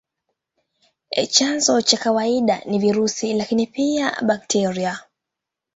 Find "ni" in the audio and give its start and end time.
2.65-2.79